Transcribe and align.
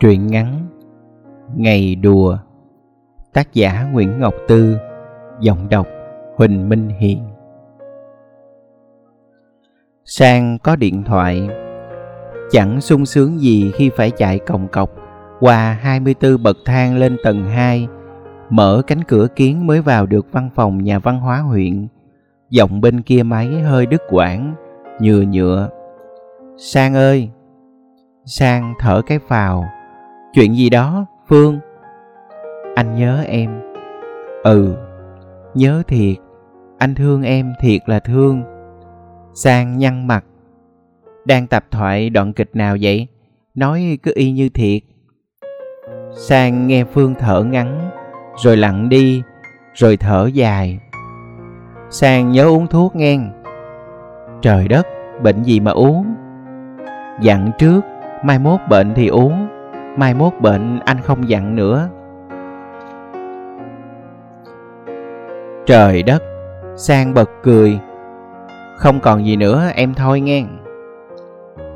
Truyện 0.00 0.26
ngắn 0.26 0.66
Ngày 1.56 1.94
đùa, 1.94 2.38
Tác 3.32 3.54
giả 3.54 3.88
Nguyễn 3.92 4.20
Ngọc 4.20 4.34
Tư, 4.48 4.76
Giọng 5.40 5.68
đọc 5.68 5.86
Huỳnh 6.36 6.68
Minh 6.68 6.88
Hiền. 6.88 7.22
Sang 10.04 10.58
có 10.58 10.76
điện 10.76 11.04
thoại. 11.04 11.48
Chẳng 12.50 12.80
sung 12.80 13.06
sướng 13.06 13.40
gì 13.40 13.72
khi 13.74 13.90
phải 13.96 14.10
chạy 14.10 14.38
còng 14.38 14.68
cọc 14.68 14.90
qua 15.40 15.78
24 15.80 16.42
bậc 16.42 16.56
thang 16.64 16.96
lên 16.96 17.16
tầng 17.24 17.44
2 17.44 17.88
mở 18.50 18.82
cánh 18.86 19.04
cửa 19.04 19.26
kiến 19.36 19.66
mới 19.66 19.80
vào 19.80 20.06
được 20.06 20.26
văn 20.32 20.50
phòng 20.54 20.84
nhà 20.84 20.98
văn 20.98 21.20
hóa 21.20 21.38
huyện. 21.38 21.88
Giọng 22.50 22.80
bên 22.80 23.02
kia 23.02 23.22
máy 23.22 23.46
hơi 23.60 23.86
đứt 23.86 24.02
quãng, 24.10 24.54
nhừa 25.00 25.22
nhựa. 25.22 25.68
Sang 26.58 26.94
ơi! 26.94 27.30
Sang 28.24 28.74
thở 28.78 29.02
cái 29.06 29.18
phào 29.28 29.64
chuyện 30.32 30.56
gì 30.56 30.70
đó, 30.70 31.06
phương? 31.28 31.58
Anh 32.74 32.94
nhớ 32.94 33.22
em. 33.26 33.60
Ừ 34.44 34.76
nhớ 35.58 35.82
thiệt. 35.88 36.16
Anh 36.78 36.94
thương 36.94 37.22
em 37.22 37.54
thiệt 37.60 37.80
là 37.86 38.00
thương. 38.00 38.42
Sang 39.34 39.78
nhăn 39.78 40.06
mặt. 40.06 40.24
Đang 41.24 41.46
tập 41.46 41.64
thoại 41.70 42.10
đoạn 42.10 42.32
kịch 42.32 42.50
nào 42.56 42.76
vậy? 42.80 43.06
Nói 43.54 43.98
cứ 44.02 44.12
y 44.14 44.32
như 44.32 44.48
thiệt. 44.48 44.82
Sang 46.28 46.66
nghe 46.66 46.84
phương 46.84 47.14
thở 47.18 47.42
ngắn, 47.44 47.90
rồi 48.36 48.56
lặng 48.56 48.88
đi, 48.88 49.22
rồi 49.74 49.96
thở 49.96 50.26
dài. 50.26 50.78
Sang 51.90 52.32
nhớ 52.32 52.44
uống 52.44 52.66
thuốc 52.66 52.96
nghe 52.96 53.18
trời 54.42 54.68
đất, 54.68 54.86
bệnh 55.22 55.42
gì 55.42 55.60
mà 55.60 55.70
uống? 55.70 56.14
Dặn 57.20 57.50
trước, 57.58 57.80
mai 58.24 58.38
mốt 58.38 58.60
bệnh 58.68 58.94
thì 58.94 59.08
uống 59.08 59.48
mai 59.98 60.14
mốt 60.14 60.32
bệnh, 60.40 60.80
anh 60.84 61.00
không 61.00 61.28
dặn 61.28 61.56
nữa. 61.56 61.88
Trời 65.66 66.02
đất, 66.02 66.22
sang 66.76 67.14
bật 67.14 67.30
cười. 67.42 67.80
Không 68.76 69.00
còn 69.00 69.26
gì 69.26 69.36
nữa, 69.36 69.70
em 69.74 69.94
thôi 69.94 70.20
nghe. 70.20 70.44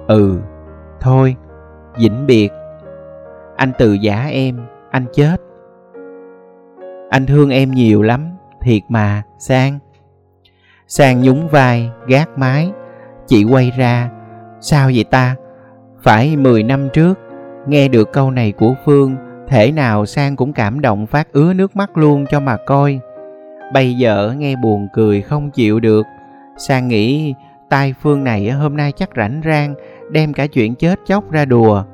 Ừ 0.08 0.38
thôi, 1.00 1.36
vĩnh 1.98 2.26
biệt. 2.26 2.52
Anh 3.56 3.72
từ 3.78 3.92
giả 3.92 4.26
em, 4.26 4.66
anh 4.90 5.06
chết. 5.12 5.36
Anh 7.10 7.26
thương 7.26 7.50
em 7.50 7.70
nhiều 7.70 8.02
lắm, 8.02 8.30
thiệt 8.60 8.82
mà, 8.88 9.22
sang. 9.38 9.78
Sang 10.86 11.22
nhún 11.22 11.46
vai, 11.46 11.90
gác 12.06 12.38
mái. 12.38 12.72
Chị 13.26 13.44
quay 13.44 13.72
ra, 13.76 14.10
sao 14.60 14.90
vậy 14.94 15.04
ta? 15.04 15.36
Phải 16.02 16.36
10 16.36 16.62
năm 16.62 16.88
trước 16.92 17.18
nghe 17.66 17.88
được 17.88 18.12
câu 18.12 18.30
này 18.30 18.52
của 18.52 18.74
phương, 18.84 19.16
thể 19.48 19.72
nào 19.72 20.06
sang 20.06 20.36
cũng 20.36 20.52
cảm 20.52 20.80
động 20.80 21.06
phát 21.06 21.32
ứa 21.32 21.52
nước 21.52 21.76
mắt 21.76 21.96
luôn 21.96 22.24
cho 22.30 22.40
mà 22.40 22.56
coi. 22.66 23.00
Bây 23.72 23.94
giờ 23.94 24.34
nghe 24.38 24.56
buồn 24.56 24.88
cười 24.92 25.22
không 25.22 25.50
chịu 25.50 25.80
được. 25.80 26.06
Sang 26.56 26.88
nghĩ, 26.88 27.34
tai 27.68 27.94
phương 28.02 28.24
này 28.24 28.50
hôm 28.50 28.76
nay 28.76 28.92
chắc 28.92 29.10
rảnh 29.16 29.40
rang, 29.44 29.74
đem 30.10 30.32
cả 30.32 30.46
chuyện 30.46 30.74
chết 30.74 31.00
chóc 31.06 31.30
ra 31.30 31.44
đùa. 31.44 31.84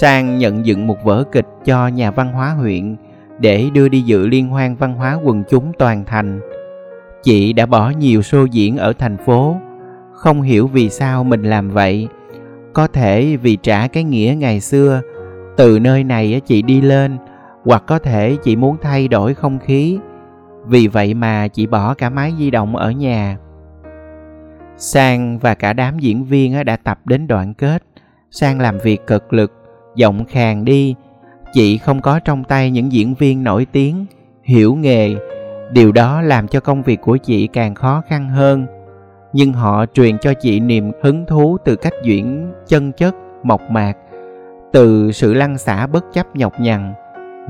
Sang 0.00 0.38
nhận 0.38 0.66
dựng 0.66 0.86
một 0.86 1.04
vở 1.04 1.24
kịch 1.32 1.46
cho 1.64 1.88
nhà 1.88 2.10
văn 2.10 2.32
hóa 2.32 2.50
huyện, 2.50 2.96
để 3.38 3.70
đưa 3.72 3.88
đi 3.88 4.00
dự 4.00 4.26
liên 4.26 4.48
hoan 4.48 4.76
văn 4.76 4.94
hóa 4.94 5.18
quần 5.24 5.44
chúng 5.50 5.72
toàn 5.78 6.04
thành. 6.04 6.40
Chị 7.22 7.52
đã 7.52 7.66
bỏ 7.66 7.90
nhiều 7.90 8.20
show 8.20 8.46
diễn 8.46 8.76
ở 8.76 8.92
thành 8.98 9.16
phố. 9.16 9.56
Không 10.12 10.42
hiểu 10.42 10.66
vì 10.66 10.90
sao 10.90 11.24
mình 11.24 11.42
làm 11.42 11.70
vậy 11.70 12.08
có 12.72 12.86
thể 12.86 13.36
vì 13.36 13.56
trả 13.56 13.86
cái 13.86 14.04
nghĩa 14.04 14.34
ngày 14.38 14.60
xưa, 14.60 15.00
từ 15.56 15.78
nơi 15.78 16.04
này 16.04 16.40
chị 16.46 16.62
đi 16.62 16.80
lên, 16.80 17.18
hoặc 17.64 17.82
có 17.86 17.98
thể 17.98 18.36
chị 18.42 18.56
muốn 18.56 18.76
thay 18.82 19.08
đổi 19.08 19.34
không 19.34 19.58
khí. 19.58 19.98
Vì 20.66 20.86
vậy 20.86 21.14
mà 21.14 21.48
chị 21.48 21.66
bỏ 21.66 21.94
cả 21.94 22.10
máy 22.10 22.32
di 22.38 22.50
động 22.50 22.76
ở 22.76 22.90
nhà. 22.90 23.38
Sang 24.76 25.38
và 25.38 25.54
cả 25.54 25.72
đám 25.72 25.98
diễn 25.98 26.24
viên 26.24 26.64
đã 26.64 26.76
tập 26.76 27.00
đến 27.04 27.26
đoạn 27.26 27.54
kết. 27.54 27.82
Sang 28.30 28.60
làm 28.60 28.78
việc 28.78 29.06
cực 29.06 29.32
lực, 29.32 29.52
giọng 29.96 30.24
khàn 30.24 30.64
đi. 30.64 30.94
Chị 31.52 31.78
không 31.78 32.00
có 32.00 32.20
trong 32.20 32.44
tay 32.44 32.70
những 32.70 32.92
diễn 32.92 33.14
viên 33.14 33.44
nổi 33.44 33.66
tiếng, 33.72 34.06
hiểu 34.42 34.74
nghề. 34.74 35.16
Điều 35.72 35.92
đó 35.92 36.22
làm 36.22 36.48
cho 36.48 36.60
công 36.60 36.82
việc 36.82 37.00
của 37.00 37.16
chị 37.16 37.46
càng 37.46 37.74
khó 37.74 38.02
khăn 38.08 38.28
hơn 38.28 38.66
nhưng 39.32 39.52
họ 39.52 39.86
truyền 39.86 40.18
cho 40.18 40.34
chị 40.34 40.60
niềm 40.60 40.92
hứng 41.02 41.26
thú 41.26 41.56
từ 41.64 41.76
cách 41.76 41.92
diễn 42.02 42.52
chân 42.66 42.92
chất, 42.92 43.14
mộc 43.42 43.70
mạc, 43.70 43.96
từ 44.72 45.12
sự 45.12 45.34
lăn 45.34 45.58
xả 45.58 45.86
bất 45.86 46.04
chấp 46.12 46.36
nhọc 46.36 46.60
nhằn. 46.60 46.94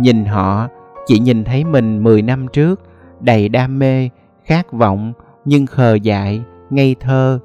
Nhìn 0.01 0.25
họ, 0.25 0.69
chị 1.07 1.19
nhìn 1.19 1.45
thấy 1.45 1.65
mình 1.65 2.05
10 2.05 2.23
năm 2.23 2.47
trước, 2.49 2.81
đầy 3.21 3.49
đam 3.49 3.79
mê, 3.79 4.09
khát 4.45 4.73
vọng, 4.73 5.13
nhưng 5.45 5.67
khờ 5.67 5.95
dại, 5.95 6.43
ngây 6.71 6.97
thơ. 7.01 7.39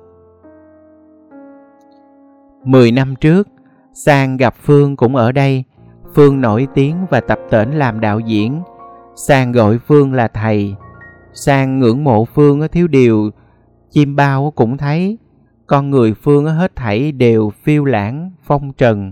10 2.64 2.92
năm 2.92 3.16
trước, 3.16 3.48
sang 3.94 4.38
gặp 4.38 4.56
phương 4.62 4.96
cũng 4.96 5.16
ở 5.16 5.32
đây. 5.32 5.64
Phương 6.14 6.42
nổi 6.42 6.68
tiếng 6.74 7.06
và 7.10 7.20
tập 7.20 7.40
tễnh 7.50 7.78
làm 7.78 8.00
đạo 8.00 8.20
diễn. 8.20 8.62
Sang 9.16 9.52
gọi 9.52 9.80
phương 9.88 10.14
là 10.14 10.28
thầy. 10.28 10.76
Sang 11.34 11.80
ngưỡng 11.80 12.04
mộ 12.04 12.26
phương 12.26 12.68
thiếu 12.72 12.88
điều 12.88 13.32
chim 13.96 14.16
bao 14.16 14.54
cũng 14.56 14.78
thấy, 14.78 15.18
con 15.68 15.90
người 15.90 16.14
phương 16.14 16.46
hết 16.46 16.76
thảy 16.76 17.12
đều 17.12 17.52
phiêu 17.64 17.86
lãng, 17.86 18.32
phong 18.44 18.74
trần. 18.74 19.12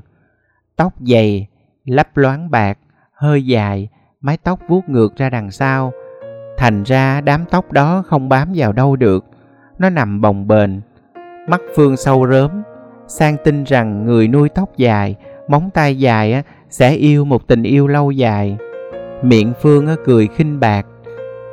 Tóc 0.75 0.93
dày, 0.99 1.47
lấp 1.85 2.17
loáng 2.17 2.51
bạc, 2.51 2.77
hơi 3.13 3.45
dài, 3.45 3.89
mái 4.21 4.37
tóc 4.37 4.59
vuốt 4.67 4.89
ngược 4.89 5.15
ra 5.15 5.29
đằng 5.29 5.51
sau. 5.51 5.91
Thành 6.57 6.83
ra 6.83 7.21
đám 7.21 7.45
tóc 7.49 7.71
đó 7.71 8.03
không 8.07 8.29
bám 8.29 8.53
vào 8.55 8.73
đâu 8.73 8.95
được, 8.95 9.25
nó 9.77 9.89
nằm 9.89 10.21
bồng 10.21 10.47
bềnh. 10.47 10.71
Mắt 11.47 11.61
phương 11.75 11.97
sâu 11.97 12.27
rớm, 12.31 12.63
sang 13.07 13.37
tin 13.43 13.63
rằng 13.63 14.05
người 14.05 14.27
nuôi 14.27 14.49
tóc 14.49 14.77
dài, 14.77 15.15
móng 15.47 15.69
tay 15.73 15.99
dài 15.99 16.43
sẽ 16.69 16.95
yêu 16.95 17.25
một 17.25 17.47
tình 17.47 17.63
yêu 17.63 17.87
lâu 17.87 18.11
dài. 18.11 18.57
Miệng 19.21 19.53
phương 19.61 19.87
cười 20.05 20.27
khinh 20.27 20.59
bạc, 20.59 20.85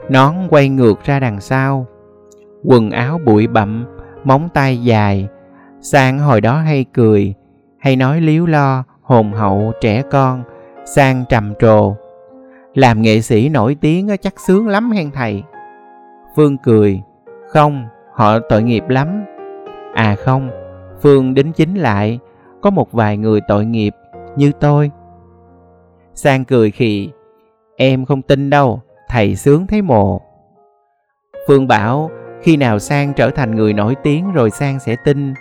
nón 0.09 0.35
quay 0.49 0.69
ngược 0.69 1.05
ra 1.05 1.21
đằng 1.21 1.41
sau 1.41 1.87
quần 2.65 2.91
áo 2.91 3.21
bụi 3.25 3.47
bặm, 3.47 3.87
móng 4.25 4.49
tay 4.55 4.83
dài. 4.83 5.29
Sang 5.81 6.19
hồi 6.19 6.41
đó 6.41 6.57
hay 6.57 6.85
cười, 6.93 7.35
hay 7.79 7.97
nói 7.97 8.21
líu 8.21 8.47
lo, 8.47 8.85
hồn 9.03 9.33
hậu 9.33 9.73
trẻ 9.81 10.03
con, 10.11 10.43
sang 10.85 11.25
trầm 11.29 11.55
trồ. 11.61 11.95
Làm 12.75 13.03
nghệ 13.03 13.21
sĩ 13.21 13.49
nổi 13.49 13.77
tiếng 13.81 14.09
chắc 14.23 14.41
sướng 14.41 14.69
lắm 14.69 14.91
hen 14.91 15.11
thầy. 15.11 15.43
Phương 16.37 16.57
cười, 16.59 17.01
không, 17.49 17.87
họ 18.15 18.39
tội 18.39 18.63
nghiệp 18.63 18.85
lắm. 18.89 19.25
À 19.95 20.17
không, 20.19 20.51
phương 21.03 21.35
đính 21.35 21.53
chính 21.53 21.75
lại, 21.75 22.19
có 22.61 22.71
một 22.71 22.93
vài 22.93 23.17
người 23.17 23.41
tội 23.49 23.65
nghiệp 23.65 23.95
như 24.37 24.53
tôi. 24.61 24.91
Sang 26.15 26.45
cười 26.45 26.71
khì, 26.71 27.11
em 27.77 28.05
không 28.05 28.23
tin 28.23 28.51
đâu, 28.51 28.81
thầy 29.09 29.37
sướng 29.37 29.67
thấy 29.67 29.83
mồ. 29.83 30.21
Phương 31.47 31.69
bảo 31.69 32.11
khi 32.43 32.57
nào 32.57 32.79
sang 32.79 33.13
trở 33.15 33.31
thành 33.31 33.55
người 33.55 33.73
nổi 33.73 33.97
tiếng 34.03 34.33
rồi 34.33 34.51
sang 34.51 34.79
sẽ 34.81 34.97
tin. 35.05 35.35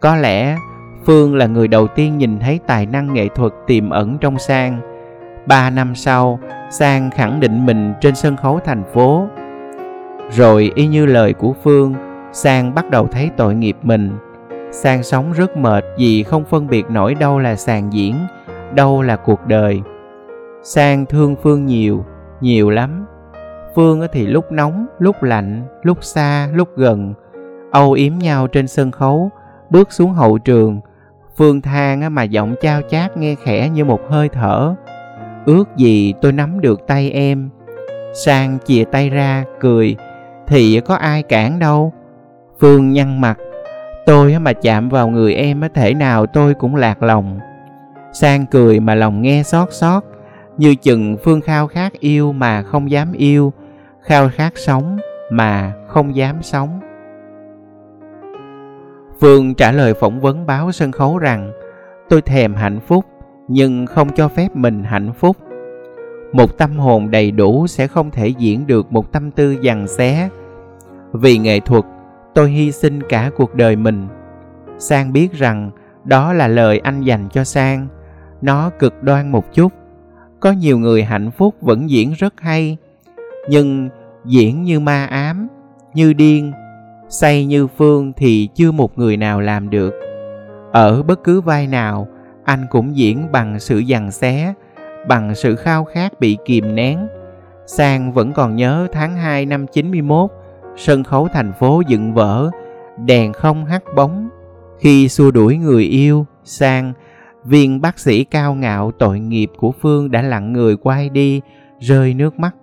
Có 0.00 0.16
lẽ 0.16 0.56
phương 1.04 1.36
là 1.36 1.46
người 1.46 1.68
đầu 1.68 1.86
tiên 1.86 2.18
nhìn 2.18 2.38
thấy 2.38 2.60
tài 2.66 2.86
năng 2.86 3.14
nghệ 3.14 3.28
thuật 3.28 3.52
tiềm 3.66 3.90
ẩn 3.90 4.18
trong 4.20 4.38
sang. 4.38 4.80
Ba 5.46 5.70
năm 5.70 5.94
sau, 5.94 6.38
sang 6.70 7.10
khẳng 7.10 7.40
định 7.40 7.66
mình 7.66 7.92
trên 8.00 8.14
sân 8.14 8.36
khấu 8.36 8.60
thành 8.64 8.84
phố. 8.92 9.26
Rồi 10.30 10.72
y 10.74 10.86
như 10.86 11.06
lời 11.06 11.32
của 11.32 11.54
phương, 11.62 11.94
sang 12.32 12.74
bắt 12.74 12.90
đầu 12.90 13.06
thấy 13.06 13.30
tội 13.36 13.54
nghiệp 13.54 13.76
mình. 13.82 14.10
Sang 14.70 15.02
sống 15.02 15.32
rất 15.32 15.56
mệt 15.56 15.84
vì 15.98 16.22
không 16.22 16.44
phân 16.44 16.66
biệt 16.66 16.90
nổi 16.90 17.14
đâu 17.14 17.38
là 17.38 17.56
sàn 17.56 17.92
diễn, 17.92 18.14
đâu 18.74 19.02
là 19.02 19.16
cuộc 19.16 19.46
đời. 19.46 19.82
Sang 20.62 21.06
thương 21.06 21.36
phương 21.42 21.66
nhiều 21.66 22.04
nhiều 22.40 22.70
lắm 22.70 23.06
phương 23.74 24.06
thì 24.12 24.26
lúc 24.26 24.52
nóng, 24.52 24.86
lúc 24.98 25.22
lạnh, 25.22 25.62
lúc 25.82 26.04
xa, 26.04 26.48
lúc 26.54 26.68
gần. 26.76 27.14
Âu 27.70 27.92
yếm 27.92 28.12
nhau 28.18 28.46
trên 28.46 28.68
sân 28.68 28.90
khấu, 28.90 29.30
bước 29.70 29.92
xuống 29.92 30.12
hậu 30.12 30.38
trường. 30.38 30.80
Phương 31.36 31.60
than 31.60 32.14
mà 32.14 32.22
giọng 32.22 32.54
trao 32.60 32.80
chát 32.90 33.16
nghe 33.16 33.34
khẽ 33.34 33.68
như 33.68 33.84
một 33.84 34.00
hơi 34.08 34.28
thở. 34.28 34.74
Ước 35.46 35.76
gì 35.76 36.14
tôi 36.20 36.32
nắm 36.32 36.60
được 36.60 36.86
tay 36.86 37.10
em. 37.10 37.50
Sang 38.14 38.58
chìa 38.64 38.84
tay 38.84 39.10
ra, 39.10 39.44
cười. 39.60 39.96
Thì 40.46 40.80
có 40.80 40.94
ai 40.94 41.22
cản 41.22 41.58
đâu? 41.58 41.92
Phương 42.60 42.92
nhăn 42.92 43.20
mặt. 43.20 43.38
Tôi 44.06 44.38
mà 44.38 44.52
chạm 44.52 44.88
vào 44.88 45.08
người 45.08 45.34
em 45.34 45.62
thể 45.74 45.94
nào 45.94 46.26
tôi 46.26 46.54
cũng 46.54 46.76
lạc 46.76 47.02
lòng. 47.02 47.38
Sang 48.12 48.46
cười 48.46 48.80
mà 48.80 48.94
lòng 48.94 49.22
nghe 49.22 49.42
xót 49.42 49.68
xót. 49.72 50.04
Như 50.56 50.74
chừng 50.74 51.16
phương 51.24 51.40
khao 51.40 51.66
khát 51.66 51.92
yêu 51.92 52.32
mà 52.32 52.62
không 52.62 52.90
dám 52.90 53.12
yêu 53.12 53.52
khao 54.02 54.28
khát 54.28 54.52
sống 54.56 54.98
mà 55.30 55.72
không 55.88 56.16
dám 56.16 56.42
sống. 56.42 56.80
Phương 59.20 59.54
trả 59.54 59.72
lời 59.72 59.94
phỏng 59.94 60.20
vấn 60.20 60.46
báo 60.46 60.72
sân 60.72 60.92
khấu 60.92 61.18
rằng, 61.18 61.52
tôi 62.08 62.22
thèm 62.22 62.54
hạnh 62.54 62.80
phúc, 62.80 63.04
nhưng 63.48 63.86
không 63.86 64.08
cho 64.14 64.28
phép 64.28 64.56
mình 64.56 64.84
hạnh 64.84 65.12
phúc. 65.12 65.36
Một 66.32 66.58
tâm 66.58 66.78
hồn 66.78 67.10
đầy 67.10 67.30
đủ 67.30 67.66
sẽ 67.66 67.86
không 67.86 68.10
thể 68.10 68.28
diễn 68.28 68.66
được 68.66 68.92
một 68.92 69.12
tâm 69.12 69.30
tư 69.30 69.56
dằn 69.60 69.88
xé. 69.88 70.28
Vì 71.12 71.38
nghệ 71.38 71.60
thuật, 71.60 71.84
tôi 72.34 72.50
hy 72.50 72.72
sinh 72.72 73.00
cả 73.08 73.30
cuộc 73.36 73.54
đời 73.54 73.76
mình. 73.76 74.08
Sang 74.78 75.12
biết 75.12 75.32
rằng 75.32 75.70
đó 76.04 76.32
là 76.32 76.48
lời 76.48 76.78
anh 76.78 77.02
dành 77.02 77.28
cho 77.32 77.44
sang. 77.44 77.86
Nó 78.42 78.70
cực 78.78 79.02
đoan 79.02 79.32
một 79.32 79.52
chút. 79.52 79.72
Có 80.40 80.52
nhiều 80.52 80.78
người 80.78 81.02
hạnh 81.02 81.30
phúc 81.30 81.54
vẫn 81.60 81.90
diễn 81.90 82.12
rất 82.12 82.40
hay 82.40 82.76
nhưng 83.48 83.88
diễn 84.24 84.62
như 84.62 84.80
ma 84.80 85.06
ám, 85.06 85.48
như 85.94 86.12
điên, 86.12 86.52
say 87.08 87.46
như 87.46 87.66
phương 87.66 88.12
thì 88.16 88.48
chưa 88.54 88.72
một 88.72 88.98
người 88.98 89.16
nào 89.16 89.40
làm 89.40 89.70
được. 89.70 89.94
Ở 90.72 91.02
bất 91.02 91.24
cứ 91.24 91.40
vai 91.40 91.66
nào, 91.66 92.08
anh 92.44 92.66
cũng 92.70 92.96
diễn 92.96 93.32
bằng 93.32 93.60
sự 93.60 93.82
giằng 93.88 94.10
xé, 94.10 94.54
bằng 95.08 95.34
sự 95.34 95.56
khao 95.56 95.84
khát 95.84 96.20
bị 96.20 96.38
kìm 96.44 96.74
nén. 96.74 97.06
Sang 97.66 98.12
vẫn 98.12 98.32
còn 98.32 98.56
nhớ 98.56 98.88
tháng 98.92 99.16
2 99.16 99.46
năm 99.46 99.66
91 99.66 100.30
sân 100.76 101.04
khấu 101.04 101.28
thành 101.28 101.52
phố 101.52 101.82
dựng 101.86 102.14
vỡ, 102.14 102.50
đèn 103.04 103.32
không 103.32 103.64
hắt 103.64 103.82
bóng. 103.96 104.28
Khi 104.78 105.08
xua 105.08 105.30
đuổi 105.30 105.56
người 105.56 105.84
yêu, 105.84 106.26
sang, 106.44 106.92
viên 107.44 107.80
bác 107.80 107.98
sĩ 107.98 108.24
cao 108.24 108.54
ngạo 108.54 108.92
tội 108.98 109.20
nghiệp 109.20 109.50
của 109.56 109.72
phương 109.72 110.10
đã 110.10 110.22
lặng 110.22 110.52
người 110.52 110.76
quay 110.76 111.08
đi, 111.08 111.40
rơi 111.78 112.14
nước 112.14 112.38
mắt 112.38 112.54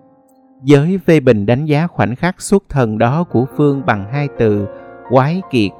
giới 0.63 0.99
phê 1.05 1.19
bình 1.19 1.45
đánh 1.45 1.65
giá 1.65 1.87
khoảnh 1.87 2.15
khắc 2.15 2.41
xuất 2.41 2.63
thần 2.69 2.97
đó 2.97 3.23
của 3.23 3.45
phương 3.57 3.85
bằng 3.85 4.05
hai 4.11 4.27
từ, 4.37 4.67
quái 5.09 5.41
kiệt. 5.51 5.71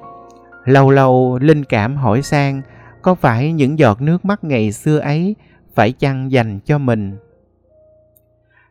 Lâu 0.66 0.90
lâu, 0.90 1.40
linh 1.42 1.64
cảm 1.64 1.96
hỏi 1.96 2.22
sang, 2.22 2.62
có 3.02 3.16
phải 3.16 3.52
những 3.52 3.80
giọt 3.80 4.02
nước 4.02 4.26
mắt 4.26 4.44
ngày 4.44 4.72
xưa 4.72 5.00
ấy 5.00 5.36
phải 5.76 5.92
chăng 5.92 6.32
dành 6.32 6.60
cho 6.66 6.78
mình? 6.78 7.18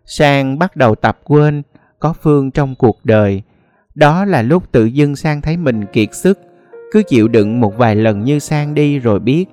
Sang 0.04 0.58
bắt 0.58 0.76
đầu 0.76 0.94
tập 0.94 1.18
quên, 1.24 1.62
có 1.98 2.12
phương 2.22 2.50
trong 2.50 2.74
cuộc 2.74 3.04
đời. 3.04 3.42
Đó 3.94 4.24
là 4.24 4.42
lúc 4.42 4.72
tự 4.72 4.84
dưng 4.84 5.16
sang 5.16 5.40
thấy 5.40 5.56
mình 5.56 5.84
kiệt 5.92 6.14
sức, 6.14 6.38
cứ 6.92 7.02
chịu 7.08 7.28
đựng 7.28 7.60
một 7.60 7.76
vài 7.76 7.96
lần 7.96 8.24
như 8.24 8.38
sang 8.38 8.74
đi 8.74 8.98
rồi 8.98 9.20
biết. 9.20 9.46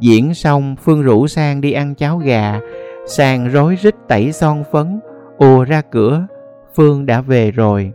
Diễn 0.00 0.34
xong, 0.34 0.76
phương 0.84 1.02
rủ 1.02 1.26
sang 1.26 1.60
đi 1.60 1.72
ăn 1.72 1.94
cháo 1.94 2.18
gà. 2.18 2.60
Sang 3.06 3.48
rối 3.48 3.76
rít 3.76 3.94
tẩy 4.08 4.32
son 4.32 4.64
phấn 4.72 5.00
ùa 5.40 5.64
ra 5.64 5.82
cửa. 5.90 6.26
Phương 6.74 7.06
đã 7.06 7.20
về 7.20 7.50
rồi. 7.50 7.92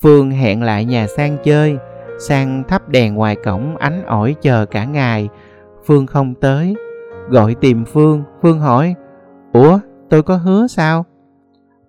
Phương 0.00 0.30
hẹn 0.30 0.62
lại 0.62 0.84
nhà 0.84 1.06
sang 1.16 1.36
chơi. 1.44 1.76
Sang 2.18 2.62
thắp 2.68 2.88
đèn 2.88 3.14
ngoài 3.14 3.36
cổng 3.44 3.76
ánh 3.76 4.06
ỏi 4.06 4.34
chờ 4.42 4.66
cả 4.66 4.84
ngày. 4.84 5.28
Phương 5.86 6.06
không 6.06 6.34
tới. 6.34 6.74
Gọi 7.28 7.54
tìm 7.54 7.84
phương. 7.84 8.22
Phương 8.42 8.60
hỏi, 8.60 8.94
ủa, 9.52 9.78
tôi 10.10 10.22
có 10.22 10.36
hứa 10.36 10.66
sao? 10.66 11.04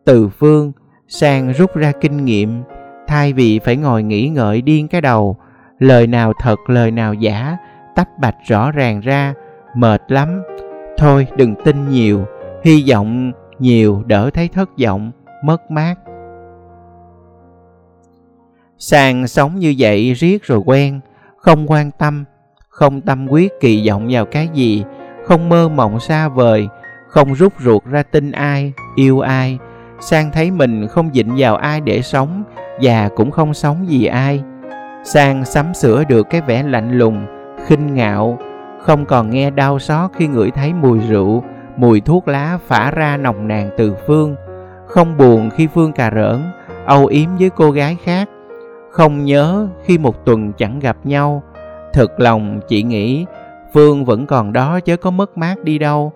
Từ 0.05 0.29
phương, 0.29 0.71
sang 1.07 1.53
rút 1.53 1.75
ra 1.75 1.91
kinh 2.01 2.25
nghiệm. 2.25 2.63
Thay 3.07 3.33
vì 3.33 3.59
phải 3.59 3.77
ngồi 3.77 4.03
nghĩ 4.03 4.29
ngợi 4.29 4.61
điên 4.61 4.87
cái 4.87 5.01
đầu, 5.01 5.37
lời 5.79 6.07
nào 6.07 6.33
thật, 6.39 6.59
lời 6.67 6.91
nào 6.91 7.13
giả, 7.13 7.57
tách 7.95 8.09
bạch 8.19 8.35
rõ 8.47 8.71
ràng 8.71 8.99
ra, 8.99 9.33
mệt 9.75 10.01
lắm. 10.07 10.41
Thôi, 10.97 11.27
đừng 11.37 11.55
tin 11.65 11.89
nhiều. 11.89 12.25
Hy 12.63 12.85
vọng 12.91 13.31
nhiều 13.59 14.03
đỡ 14.05 14.29
thấy 14.33 14.47
thất 14.47 14.69
vọng, 14.83 15.11
mất 15.43 15.71
mát. 15.71 15.95
Sàng 18.77 19.27
sống 19.27 19.59
như 19.59 19.75
vậy 19.77 20.13
riết 20.13 20.43
rồi 20.43 20.61
quen, 20.65 20.99
không 21.37 21.71
quan 21.71 21.91
tâm, 21.91 22.25
không 22.69 23.01
tâm 23.01 23.27
quyết 23.27 23.53
kỳ 23.59 23.89
vọng 23.89 24.07
vào 24.11 24.25
cái 24.25 24.49
gì, 24.53 24.83
không 25.25 25.49
mơ 25.49 25.69
mộng 25.69 25.99
xa 25.99 26.27
vời, 26.27 26.67
không 27.07 27.33
rút 27.33 27.53
ruột 27.59 27.85
ra 27.85 28.03
tin 28.03 28.31
ai, 28.31 28.73
yêu 28.95 29.19
ai. 29.19 29.57
Sang 29.99 30.31
thấy 30.31 30.51
mình 30.51 30.87
không 30.87 31.09
dịnh 31.13 31.33
vào 31.37 31.55
ai 31.55 31.81
để 31.81 32.01
sống 32.01 32.43
và 32.81 33.09
cũng 33.15 33.31
không 33.31 33.53
sống 33.53 33.85
vì 33.89 34.05
ai. 34.05 34.43
Sang 35.03 35.45
sắm 35.45 35.73
sửa 35.73 36.03
được 36.03 36.27
cái 36.29 36.41
vẻ 36.41 36.63
lạnh 36.63 36.97
lùng, 36.97 37.25
khinh 37.65 37.93
ngạo, 37.93 38.39
không 38.81 39.05
còn 39.05 39.29
nghe 39.29 39.49
đau 39.49 39.79
xót 39.79 40.11
khi 40.15 40.27
ngửi 40.27 40.51
thấy 40.51 40.73
mùi 40.73 40.99
rượu 40.99 41.43
mùi 41.77 42.01
thuốc 42.01 42.27
lá 42.27 42.57
phả 42.67 42.91
ra 42.91 43.17
nồng 43.17 43.47
nàn 43.47 43.69
từ 43.77 43.95
phương. 44.07 44.35
Không 44.87 45.17
buồn 45.17 45.49
khi 45.49 45.67
phương 45.67 45.91
cà 45.91 46.11
rỡn, 46.15 46.41
âu 46.85 47.05
yếm 47.05 47.29
với 47.39 47.49
cô 47.49 47.71
gái 47.71 47.97
khác. 48.03 48.29
Không 48.91 49.25
nhớ 49.25 49.67
khi 49.83 49.97
một 49.97 50.25
tuần 50.25 50.53
chẳng 50.53 50.79
gặp 50.79 50.97
nhau. 51.03 51.43
Thực 51.93 52.19
lòng 52.19 52.59
chị 52.67 52.83
nghĩ 52.83 53.25
phương 53.73 54.05
vẫn 54.05 54.25
còn 54.25 54.53
đó 54.53 54.79
chứ 54.79 54.97
có 54.97 55.11
mất 55.11 55.37
mát 55.37 55.63
đi 55.63 55.77
đâu. 55.77 56.11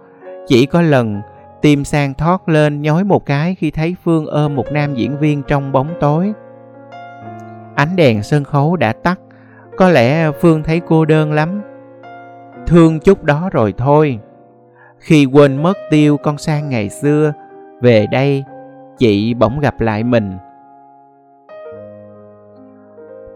Chỉ 0.48 0.66
có 0.66 0.82
lần 0.82 1.22
tim 1.62 1.84
sang 1.84 2.14
thoát 2.14 2.50
lên 2.50 2.82
nhói 2.82 3.04
một 3.04 3.26
cái 3.26 3.56
khi 3.56 3.72
thấy 3.72 3.96
phương 4.04 4.26
ôm 4.26 4.56
một 4.56 4.72
nam 4.72 4.96
diễn 4.96 5.20
viên 5.20 5.44
trong 5.44 5.72
bóng 5.72 5.88
tối. 6.00 6.34
Ánh 7.76 7.96
đèn 7.96 8.24
sân 8.24 8.44
khấu 8.44 8.76
đã 8.76 8.94
tắt. 8.94 9.20
Có 9.78 9.90
lẽ 9.90 10.32
phương 10.32 10.64
thấy 10.64 10.82
cô 10.88 11.06
đơn 11.06 11.32
lắm. 11.34 11.62
Thương 12.68 13.00
chút 13.00 13.24
đó 13.24 13.50
rồi 13.52 13.74
thôi 13.78 14.20
khi 15.00 15.26
quên 15.26 15.64
mất 15.64 15.78
tiêu 15.90 16.18
con 16.18 16.38
sang 16.38 16.70
ngày 16.70 16.90
xưa, 16.90 17.34
về 17.82 18.08
đây 18.12 18.44
chị 18.98 19.34
bỗng 19.34 19.60
gặp 19.60 19.82
lại 19.82 20.04
mình. 20.04 20.38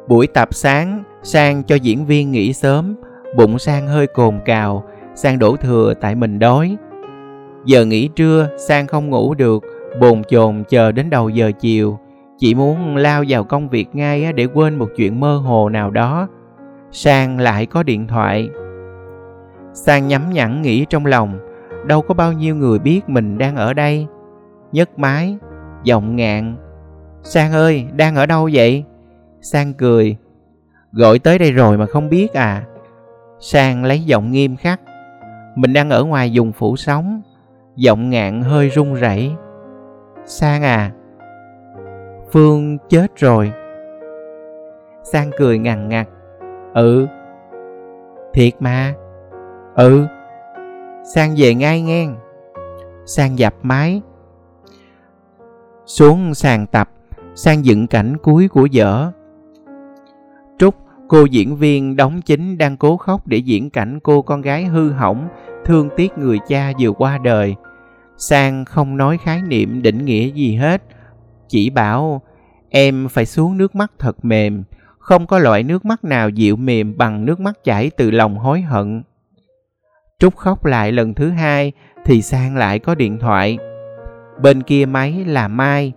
Buổi 0.08 0.28
tập 0.28 0.50
sáng, 0.52 1.04
sang 1.24 1.64
cho 1.64 1.76
diễn 1.76 2.06
viên 2.06 2.32
nghỉ 2.32 2.54
sớm, 2.54 2.96
bụng 3.38 3.60
sang 3.60 3.88
hơi 3.88 4.08
cồn 4.08 4.40
cào, 4.46 4.84
sang 5.16 5.40
đổ 5.40 5.56
thừa 5.56 5.94
tại 6.02 6.16
mình 6.16 6.40
đói. 6.40 6.78
Giờ 7.66 7.86
nghỉ 7.86 8.08
trưa, 8.08 8.50
sang 8.58 8.88
không 8.88 9.10
ngủ 9.10 9.34
được, 9.34 9.64
bồn 10.00 10.24
chồn 10.24 10.64
chờ 10.70 10.92
đến 10.92 11.10
đầu 11.10 11.30
giờ 11.30 11.52
chiều. 11.60 12.00
Chỉ 12.38 12.56
muốn 12.56 12.96
lao 12.96 13.24
vào 13.28 13.44
công 13.44 13.70
việc 13.70 13.88
ngay 13.94 14.34
để 14.34 14.48
quên 14.54 14.76
một 14.76 14.90
chuyện 14.96 15.20
mơ 15.20 15.38
hồ 15.38 15.70
nào 15.70 15.92
đó. 15.92 16.28
Sang 16.92 17.40
lại 17.40 17.66
có 17.66 17.84
điện 17.84 18.08
thoại. 18.08 18.50
Sang 19.74 20.08
nhắm 20.08 20.34
nhẵn 20.34 20.62
nghĩ 20.62 20.86
trong 20.90 21.06
lòng 21.06 21.40
đâu 21.86 22.02
có 22.02 22.14
bao 22.14 22.34
nhiêu 22.34 22.56
người 22.56 22.80
biết 22.80 23.10
mình 23.10 23.38
đang 23.38 23.56
ở 23.56 23.74
đây. 23.74 24.08
Nhấc 24.72 25.00
mái 25.00 25.38
giọng 25.84 26.16
ngạn. 26.16 26.56
Sang 27.24 27.52
ơi, 27.52 27.88
đang 27.96 28.16
ở 28.16 28.26
đâu 28.26 28.50
vậy? 28.54 28.84
Sang 29.42 29.74
cười. 29.74 30.18
Gọi 30.92 31.20
tới 31.20 31.40
đây 31.40 31.52
rồi 31.52 31.78
mà 31.78 31.86
không 31.86 32.10
biết 32.10 32.34
à. 32.34 32.64
Sang 33.40 33.86
lấy 33.86 34.00
giọng 34.00 34.32
nghiêm 34.32 34.56
khắc. 34.56 34.82
Mình 35.56 35.74
đang 35.74 35.90
ở 35.90 36.04
ngoài 36.04 36.32
dùng 36.32 36.52
phủ 36.52 36.76
sóng. 36.76 37.22
Giọng 37.76 38.10
ngạn 38.10 38.42
hơi 38.42 38.70
run 38.70 38.94
rẩy. 38.94 39.32
Sang 40.26 40.64
à 40.64 40.92
phương 42.34 42.78
chết 42.90 43.08
rồi. 43.16 43.52
Sang 45.04 45.32
cười 45.38 45.60
ngằn 45.60 45.90
ngặt. 45.90 46.08
Ừ. 46.74 47.08
Thiệt 48.34 48.54
mà. 48.60 48.94
Ừ 49.76 50.06
sang 51.04 51.34
về 51.38 51.56
ngay 51.56 51.82
ngang. 51.82 52.16
Sang 53.06 53.40
dập 53.40 53.56
máy 53.64 54.02
xuống 55.86 56.34
sàn 56.34 56.68
tập. 56.68 56.90
Sang 57.36 57.66
dựng 57.66 57.88
cảnh 57.88 58.18
cuối 58.24 58.48
của 58.48 58.66
dở 58.66 59.12
trúc, 60.60 60.76
cô 61.08 61.26
diễn 61.26 61.56
viên 61.56 61.96
đóng 61.96 62.22
chính 62.22 62.58
đang 62.58 62.78
cố 62.78 62.98
khóc 62.98 63.28
để 63.28 63.38
diễn 63.38 63.70
cảnh 63.70 64.00
cô 64.04 64.22
con 64.22 64.42
gái 64.42 64.66
hư 64.66 64.92
hỏng, 64.92 65.28
thương 65.66 65.90
tiếc 65.98 66.18
người 66.18 66.40
cha 66.48 66.72
vừa 66.80 66.92
qua 66.92 67.18
đời. 67.18 67.56
Sang 68.18 68.66
không 68.66 68.98
nói 68.98 69.18
khái 69.18 69.42
niệm 69.42 69.82
định 69.82 70.06
nghĩa 70.06 70.32
gì 70.32 70.56
hết. 70.56 70.84
Chỉ 71.50 71.70
bảo, 71.70 72.22
em 72.70 73.08
phải 73.10 73.26
xuống 73.26 73.58
nước 73.58 73.76
mắt 73.76 73.92
thật 74.00 74.26
mềm. 74.26 74.64
Không 75.00 75.28
có 75.28 75.40
loại 75.40 75.64
nước 75.64 75.86
mắt 75.86 76.04
nào 76.04 76.30
dịu 76.30 76.56
mềm 76.56 76.98
bằng 76.98 77.26
nước 77.26 77.40
mắt 77.40 77.64
chảy 77.64 77.90
từ 77.98 78.12
lòng 78.12 78.38
hối 78.38 78.62
hận 78.62 79.04
trúc 80.24 80.38
khóc 80.38 80.66
lại 80.66 80.92
lần 80.92 81.14
thứ 81.14 81.30
hai 81.30 81.72
thì 82.06 82.22
sang 82.22 82.56
lại 82.56 82.80
có 82.80 82.96
điện 82.96 83.20
thoại. 83.20 83.58
Bên 84.42 84.64
kia 84.64 84.86
máy 84.86 85.24
là 85.28 85.48
mai. 85.48 85.94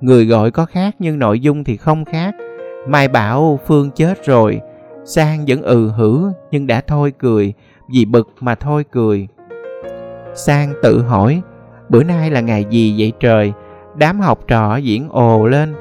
Người 0.00 0.26
gọi 0.26 0.50
có 0.50 0.66
khác 0.66 0.96
nhưng 0.98 1.18
nội 1.18 1.40
dung 1.40 1.64
thì 1.64 1.76
không 1.76 2.04
khác. 2.04 2.34
Mai 2.88 3.08
bảo, 3.08 3.60
phương 3.66 3.90
chết 3.90 4.26
rồi. 4.26 4.60
Sang 5.04 5.44
vẫn 5.48 5.62
ừ 5.62 5.88
hử 5.88 6.32
nhưng 6.50 6.66
đã 6.66 6.80
thôi 6.80 7.12
cười, 7.18 7.52
vì 7.94 8.04
bực 8.04 8.28
mà 8.40 8.54
thôi 8.54 8.84
cười. 8.90 9.28
Sang 10.34 10.72
tự 10.82 11.02
hỏi, 11.02 11.42
bữa 11.88 12.02
nay 12.02 12.30
là 12.30 12.40
ngày 12.40 12.64
gì 12.70 12.94
vậy 12.98 13.12
trời? 13.20 13.52
Đám 13.96 14.20
học 14.20 14.38
trò 14.48 14.76
diễn 14.76 15.08
ồ 15.08 15.46
lên. 15.46 15.74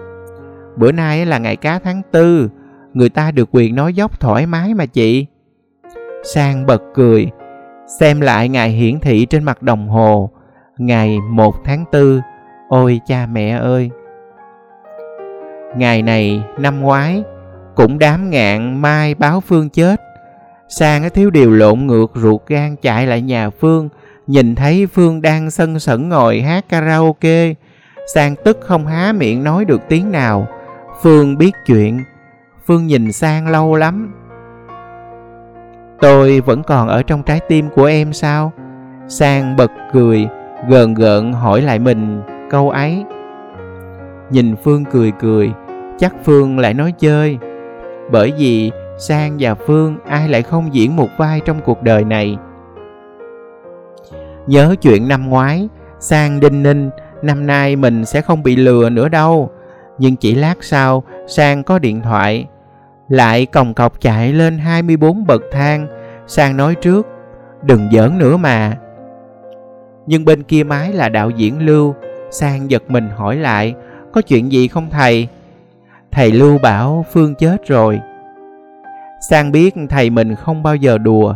Bữa 0.76 0.92
nay 0.92 1.26
là 1.26 1.38
ngày 1.38 1.56
cá 1.56 1.80
tháng 1.80 2.02
tư, 2.12 2.50
người 2.94 3.10
ta 3.10 3.32
được 3.32 3.50
quyền 3.52 3.76
nói 3.76 3.94
dốc 3.94 4.20
thoải 4.20 4.46
mái 4.46 4.74
mà 4.74 4.86
chị. 4.86 5.26
Sang 6.24 6.66
bật 6.66 6.82
cười 6.94 7.30
xem 8.00 8.22
lại 8.22 8.50
ngày 8.50 8.70
hiển 8.70 9.00
thị 9.00 9.26
trên 9.26 9.44
mặt 9.44 9.62
đồng 9.62 9.90
hồ 9.90 10.30
ngày 10.78 11.18
1 11.30 11.56
tháng 11.66 11.86
4 11.92 12.22
ôi 12.70 13.00
cha 13.08 13.28
mẹ 13.32 13.58
ơi 13.58 13.90
ngày 15.78 16.02
này 16.02 16.44
năm 16.58 16.82
ngoái 16.82 17.24
cũng 17.76 18.00
đám 18.00 18.30
ngạn 18.30 18.82
mai 18.82 19.16
báo 19.16 19.42
phương 19.42 19.70
chết 19.70 20.02
Sang 20.70 21.10
thiếu 21.10 21.30
điều 21.30 21.52
lộn 21.52 21.80
ngược 21.80 22.12
ruột 22.16 22.42
gan 22.48 22.76
chạy 22.76 23.08
lại 23.08 23.22
nhà 23.22 23.50
Phương, 23.50 23.90
nhìn 24.28 24.56
thấy 24.56 24.88
Phương 24.88 25.22
đang 25.22 25.52
sân 25.52 25.80
sẩn 25.80 26.10
ngồi 26.10 26.42
hát 26.42 26.70
karaoke. 26.70 27.54
Sang 28.14 28.36
tức 28.46 28.58
không 28.62 28.88
há 28.88 29.14
miệng 29.14 29.44
nói 29.44 29.66
được 29.66 29.82
tiếng 29.90 30.12
nào. 30.12 30.48
Phương 31.02 31.38
biết 31.38 31.52
chuyện. 31.66 32.04
Phương 32.66 32.88
nhìn 32.88 33.12
Sang 33.12 33.48
lâu 33.48 33.76
lắm. 33.76 34.14
Tôi 36.02 36.40
vẫn 36.40 36.64
còn 36.64 36.88
ở 36.88 37.04
trong 37.04 37.24
trái 37.24 37.40
tim 37.48 37.70
của 37.70 37.86
em 37.86 38.14
sao? 38.14 38.52
Sang 39.08 39.56
bật 39.56 39.72
cười, 39.94 40.28
gờn 40.70 40.94
gợn 40.94 41.34
hỏi 41.34 41.62
lại 41.62 41.80
mình 41.80 42.22
câu 42.50 42.70
ấy. 42.70 43.04
Nhìn 44.30 44.56
Phương 44.64 44.86
cười 44.86 45.12
cười, 45.20 45.52
chắc 45.98 46.14
Phương 46.24 46.60
lại 46.60 46.74
nói 46.74 46.94
chơi. 47.00 47.38
Bởi 48.12 48.34
vì 48.38 48.72
Sang 48.98 49.38
và 49.40 49.56
Phương 49.56 49.98
ai 50.06 50.30
lại 50.30 50.42
không 50.42 50.74
diễn 50.74 50.96
một 50.96 51.10
vai 51.18 51.40
trong 51.46 51.60
cuộc 51.66 51.84
đời 51.84 52.04
này. 52.04 52.38
Nhớ 54.48 54.76
chuyện 54.82 55.08
năm 55.08 55.30
ngoái, 55.30 55.70
Sang 56.00 56.40
đinh 56.40 56.64
ninh, 56.64 56.90
năm 57.22 57.48
nay 57.48 57.76
mình 57.76 58.06
sẽ 58.06 58.22
không 58.22 58.44
bị 58.44 58.56
lừa 58.56 58.90
nữa 58.90 59.10
đâu. 59.10 59.52
Nhưng 59.98 60.16
chỉ 60.16 60.36
lát 60.36 60.56
sau, 60.62 61.04
Sang 61.28 61.64
có 61.64 61.80
điện 61.80 62.02
thoại. 62.02 62.48
Lại 63.10 63.46
còng 63.46 63.74
cọc 63.74 64.02
chạy 64.02 64.34
lên 64.34 64.58
24 64.58 65.26
bậc 65.26 65.42
thang, 65.52 65.88
Sang 66.28 66.58
nói 66.58 66.76
trước, 66.76 67.08
đừng 67.64 67.90
giỡn 67.92 68.18
nữa 68.18 68.38
mà. 68.38 68.78
Nhưng 70.06 70.26
bên 70.26 70.44
kia 70.44 70.64
mái 70.64 70.94
là 70.94 71.10
đạo 71.10 71.30
diễn 71.30 71.66
Lưu, 71.66 71.96
Sang 72.32 72.72
giật 72.72 72.84
mình 72.88 73.10
hỏi 73.16 73.36
lại, 73.36 73.76
có 74.14 74.22
chuyện 74.22 74.52
gì 74.52 74.68
không 74.68 74.90
thầy? 74.90 75.28
Thầy 76.12 76.32
Lưu 76.32 76.58
bảo 76.58 77.06
Phương 77.14 77.36
chết 77.36 77.68
rồi. 77.68 78.00
Sang 79.30 79.52
biết 79.52 79.76
thầy 79.90 80.10
mình 80.10 80.36
không 80.36 80.64
bao 80.64 80.76
giờ 80.76 80.98
đùa. 80.98 81.36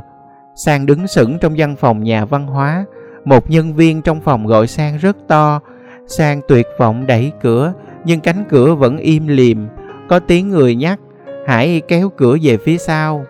Sang 0.56 0.86
đứng 0.86 1.08
sững 1.08 1.40
trong 1.40 1.54
văn 1.58 1.76
phòng 1.76 2.04
nhà 2.04 2.26
văn 2.26 2.48
hóa. 2.48 2.86
Một 3.26 3.50
nhân 3.50 3.74
viên 3.74 4.02
trong 4.02 4.22
phòng 4.22 4.48
gọi 4.48 4.68
Sang 4.68 4.98
rất 4.98 5.18
to. 5.28 5.60
Sang 6.08 6.42
tuyệt 6.48 6.68
vọng 6.78 7.08
đẩy 7.08 7.32
cửa, 7.42 7.74
nhưng 8.06 8.20
cánh 8.20 8.44
cửa 8.50 8.76
vẫn 8.76 8.98
im 8.98 9.28
lìm. 9.28 9.68
Có 10.10 10.20
tiếng 10.20 10.50
người 10.50 10.76
nhắc, 10.76 11.00
hãy 11.48 11.82
kéo 11.88 12.10
cửa 12.10 12.38
về 12.42 12.58
phía 12.58 12.78
sau. 12.78 13.26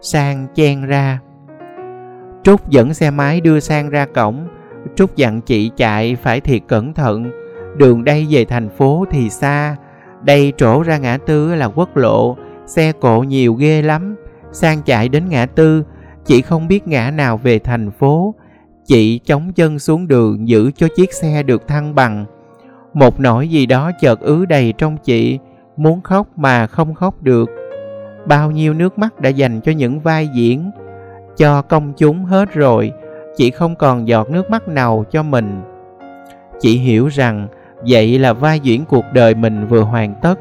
Sang 0.00 0.46
chen 0.54 0.86
ra. 0.86 1.20
Trúc 2.42 2.70
dẫn 2.70 2.94
xe 2.94 3.10
máy 3.10 3.40
đưa 3.40 3.60
Sang 3.60 3.90
ra 3.90 4.06
cổng. 4.14 4.48
Trúc 4.96 5.16
dặn 5.16 5.40
chị 5.40 5.70
chạy 5.76 6.16
phải 6.16 6.40
thiệt 6.40 6.62
cẩn 6.68 6.94
thận. 6.94 7.30
Đường 7.76 8.04
đây 8.04 8.26
về 8.30 8.44
thành 8.44 8.68
phố 8.68 9.04
thì 9.10 9.30
xa. 9.30 9.76
Đây 10.22 10.52
trổ 10.56 10.82
ra 10.82 10.98
ngã 10.98 11.18
tư 11.26 11.54
là 11.54 11.66
quốc 11.66 11.96
lộ 11.96 12.36
xe 12.66 12.92
cộ 12.92 13.22
nhiều 13.22 13.54
ghê 13.54 13.82
lắm 13.82 14.16
sang 14.52 14.82
chạy 14.82 15.08
đến 15.08 15.28
ngã 15.28 15.46
tư 15.46 15.84
chị 16.24 16.42
không 16.42 16.68
biết 16.68 16.88
ngã 16.88 17.10
nào 17.10 17.36
về 17.36 17.58
thành 17.58 17.90
phố 17.90 18.34
chị 18.86 19.18
chống 19.18 19.52
chân 19.52 19.78
xuống 19.78 20.08
đường 20.08 20.48
giữ 20.48 20.70
cho 20.76 20.88
chiếc 20.96 21.12
xe 21.12 21.42
được 21.42 21.68
thăng 21.68 21.94
bằng 21.94 22.26
một 22.94 23.20
nỗi 23.20 23.48
gì 23.48 23.66
đó 23.66 23.90
chợt 24.00 24.20
ứ 24.20 24.46
đầy 24.46 24.74
trong 24.78 24.96
chị 24.96 25.38
muốn 25.76 26.00
khóc 26.00 26.26
mà 26.36 26.66
không 26.66 26.94
khóc 26.94 27.22
được. 27.22 27.50
Bao 28.26 28.50
nhiêu 28.50 28.74
nước 28.74 28.98
mắt 28.98 29.20
đã 29.20 29.28
dành 29.30 29.60
cho 29.60 29.72
những 29.72 30.00
vai 30.00 30.28
diễn 30.28 30.70
cho 31.36 31.62
công 31.62 31.92
chúng 31.96 32.24
hết 32.24 32.54
rồi 32.54 32.92
chị 33.36 33.50
không 33.50 33.76
còn 33.76 34.08
giọt 34.08 34.30
nước 34.30 34.50
mắt 34.50 34.68
nào 34.68 35.04
cho 35.10 35.22
mình. 35.22 35.62
Chị 36.60 36.78
hiểu 36.78 37.06
rằng 37.06 37.48
vậy 37.88 38.18
là 38.18 38.32
vai 38.32 38.60
diễn 38.60 38.84
cuộc 38.84 39.04
đời 39.12 39.34
mình 39.34 39.66
vừa 39.66 39.82
hoàn 39.82 40.14
tất. 40.22 40.38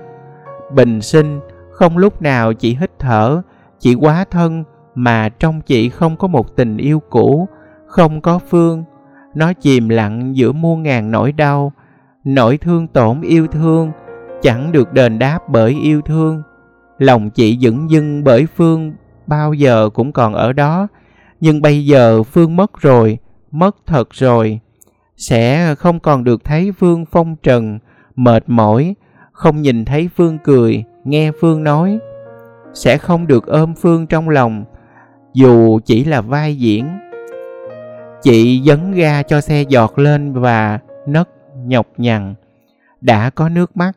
Bình 0.73 1.01
sinh 1.01 1.39
không 1.71 1.97
lúc 1.97 2.21
nào 2.21 2.53
chị 2.53 2.75
hít 2.75 2.91
thở, 2.99 3.41
chị 3.79 3.95
quá 3.95 4.25
thân 4.31 4.63
mà 4.95 5.29
trong 5.29 5.61
chị 5.61 5.89
không 5.89 6.17
có 6.17 6.27
một 6.27 6.55
tình 6.55 6.77
yêu 6.77 7.01
cũ, 7.09 7.47
không 7.87 8.21
có 8.21 8.39
Phương. 8.39 8.83
Nó 9.35 9.53
chìm 9.53 9.89
lặng 9.89 10.35
giữa 10.35 10.51
muôn 10.51 10.83
ngàn 10.83 11.11
nỗi 11.11 11.31
đau, 11.31 11.71
nỗi 12.23 12.57
thương 12.57 12.87
tổn 12.87 13.21
yêu 13.21 13.47
thương, 13.47 13.91
chẳng 14.45 14.71
được 14.71 14.93
đền 14.93 15.19
đáp 15.19 15.39
bởi 15.49 15.77
yêu 15.83 16.01
thương. 16.01 16.41
Lòng 16.97 17.29
chị 17.29 17.57
dững 17.61 17.89
dưng 17.89 18.23
bởi 18.23 18.45
Phương 18.55 18.93
bao 19.27 19.53
giờ 19.53 19.89
cũng 19.93 20.11
còn 20.11 20.33
ở 20.33 20.53
đó, 20.53 20.87
nhưng 21.39 21.61
bây 21.61 21.85
giờ 21.85 22.23
Phương 22.23 22.55
mất 22.55 22.81
rồi, 22.81 23.17
mất 23.51 23.75
thật 23.85 24.09
rồi. 24.11 24.59
Sẽ 25.17 25.75
không 25.75 25.99
còn 25.99 26.23
được 26.23 26.43
thấy 26.43 26.71
Phương 26.79 27.05
phong 27.05 27.35
trần, 27.43 27.79
mệt 28.15 28.43
mỏi, 28.47 28.95
không 29.31 29.61
nhìn 29.61 29.85
thấy 29.85 30.09
Phương 30.15 30.37
cười, 30.43 30.83
nghe 31.03 31.31
Phương 31.41 31.63
nói 31.63 31.99
sẽ 32.73 32.97
không 32.97 33.27
được 33.27 33.47
ôm 33.47 33.73
Phương 33.75 34.07
trong 34.07 34.29
lòng 34.29 34.65
dù 35.33 35.79
chỉ 35.85 36.03
là 36.03 36.21
vai 36.21 36.55
diễn. 36.55 36.99
Chị 38.21 38.61
dấn 38.65 38.91
ga 38.91 39.23
cho 39.23 39.41
xe 39.41 39.61
giọt 39.61 39.99
lên 39.99 40.33
và 40.33 40.79
nấc 41.07 41.29
nhọc 41.65 41.87
nhằn. 41.97 42.35
Đã 43.01 43.29
có 43.29 43.49
nước 43.49 43.77
mắt, 43.77 43.91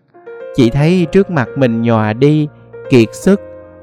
chị 0.55 0.71
thấy 0.71 1.07
trước 1.12 1.31
mặt 1.31 1.49
mình 1.57 1.83
nhòa 1.83 2.12
đi, 2.12 2.49
kiệt 2.90 3.09
sức. 3.14 3.40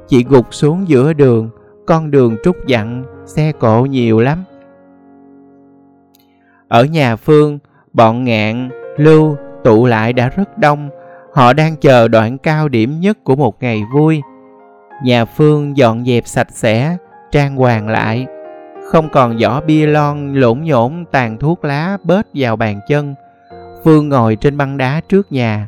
Chị 0.07 0.23
gục 0.23 0.53
xuống 0.53 0.87
giữa 0.87 1.13
đường, 1.13 1.49
con 1.85 2.11
đường 2.11 2.37
trúc 2.43 2.67
dặn, 2.67 3.03
xe 3.25 3.51
cộ 3.51 3.85
nhiều 3.85 4.19
lắm. 4.19 4.43
Ở 6.67 6.83
nhà 6.83 7.15
Phương, 7.15 7.59
bọn 7.93 8.23
ngạn, 8.23 8.69
lưu 8.97 9.37
tụ 9.63 9.85
lại 9.85 10.13
đã 10.13 10.29
rất 10.29 10.57
đông, 10.57 10.89
Họ 11.35 11.53
đang 11.53 11.75
chờ 11.75 12.07
đoạn 12.07 12.37
cao 12.37 12.67
điểm 12.67 12.99
nhất 12.99 13.17
của 13.23 13.35
một 13.35 13.63
ngày 13.63 13.83
vui. 13.93 14.21
Nhà 15.03 15.25
Phương 15.25 15.77
dọn 15.77 16.05
dẹp 16.05 16.27
sạch 16.27 16.47
sẽ, 16.51 16.97
trang 17.31 17.55
hoàng 17.55 17.87
lại. 17.87 18.25
Không 18.91 19.09
còn 19.13 19.39
giỏ 19.39 19.61
bia 19.61 19.85
lon 19.85 20.33
lộn 20.33 20.61
nhổn 20.63 21.05
tàn 21.11 21.37
thuốc 21.37 21.65
lá 21.65 21.97
bết 22.03 22.25
vào 22.33 22.55
bàn 22.55 22.79
chân. 22.89 23.15
Phương 23.83 24.09
ngồi 24.09 24.35
trên 24.35 24.57
băng 24.57 24.77
đá 24.77 25.01
trước 25.09 25.31
nhà. 25.31 25.67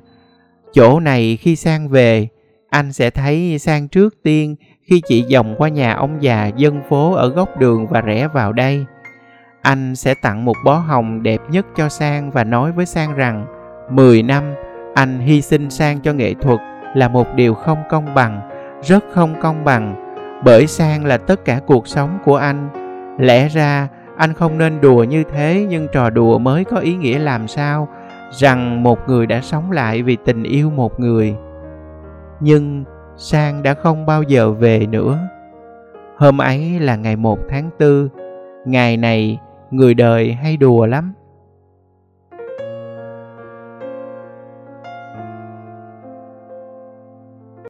Chỗ 0.73 0.99
này 0.99 1.37
khi 1.41 1.55
sang 1.55 1.89
về, 1.89 2.27
anh 2.69 2.93
sẽ 2.93 3.09
thấy 3.09 3.59
sang 3.59 3.87
trước 3.87 4.23
tiên 4.23 4.55
khi 4.83 5.01
chị 5.07 5.25
vòng 5.33 5.55
qua 5.57 5.69
nhà 5.69 5.93
ông 5.93 6.23
già 6.23 6.47
dân 6.47 6.81
phố 6.89 7.13
ở 7.13 7.29
góc 7.29 7.59
đường 7.59 7.87
và 7.87 8.01
rẽ 8.01 8.27
vào 8.27 8.53
đây. 8.53 8.85
Anh 9.61 9.95
sẽ 9.95 10.13
tặng 10.13 10.45
một 10.45 10.55
bó 10.65 10.73
hồng 10.73 11.23
đẹp 11.23 11.41
nhất 11.49 11.65
cho 11.75 11.89
Sang 11.89 12.31
và 12.31 12.43
nói 12.43 12.71
với 12.71 12.85
Sang 12.85 13.15
rằng 13.15 13.45
10 13.91 14.23
năm 14.23 14.43
anh 14.95 15.19
hy 15.19 15.41
sinh 15.41 15.69
sang 15.69 15.99
cho 15.99 16.13
nghệ 16.13 16.33
thuật 16.33 16.59
là 16.95 17.07
một 17.07 17.27
điều 17.35 17.53
không 17.53 17.83
công 17.89 18.13
bằng 18.13 18.49
rất 18.83 19.03
không 19.13 19.35
công 19.41 19.63
bằng. 19.65 19.95
Bởi 20.43 20.67
sang 20.67 21.05
là 21.05 21.17
tất 21.17 21.45
cả 21.45 21.59
cuộc 21.67 21.87
sống 21.87 22.19
của 22.25 22.35
anh. 22.35 22.69
Lẽ 23.19 23.47
ra 23.47 23.87
anh 24.17 24.33
không 24.33 24.57
nên 24.57 24.81
đùa 24.81 25.03
như 25.03 25.23
thế 25.23 25.65
nhưng 25.69 25.87
trò 25.93 26.09
đùa 26.09 26.37
mới 26.37 26.63
có 26.63 26.77
ý 26.77 26.95
nghĩa 26.95 27.19
làm 27.19 27.47
sao? 27.47 27.87
Rằng 28.31 28.83
một 28.83 28.99
người 29.07 29.25
đã 29.25 29.41
sống 29.41 29.71
lại 29.71 30.03
vì 30.03 30.17
tình 30.25 30.43
yêu 30.43 30.69
một 30.69 30.99
người. 30.99 31.35
Nhưng 32.39 32.83
sang 33.17 33.63
đã 33.63 33.73
không 33.73 34.05
bao 34.05 34.23
giờ 34.23 34.51
về 34.51 34.87
nữa. 34.89 35.19
Hôm 36.17 36.37
ấy 36.37 36.79
là 36.79 36.95
ngày 36.95 37.15
1 37.15 37.39
tháng 37.49 37.69
4 37.79 38.09
ngày 38.65 38.97
này 38.97 39.39
người 39.71 39.93
đời 39.93 40.33
hay 40.33 40.57
đùa 40.57 40.85
lắm. 40.85 41.13